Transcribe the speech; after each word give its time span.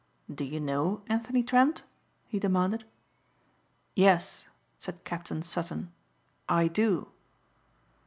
"Do 0.33 0.43
you 0.43 0.59
know 0.59 1.03
Anthony 1.09 1.43
Trent?" 1.43 1.83
he 2.27 2.39
demanded. 2.39 2.85
"Yes," 3.95 4.47
said 4.79 5.03
Captain 5.03 5.43
Sutton, 5.43 5.91
"I 6.49 6.67
do." 6.67 7.09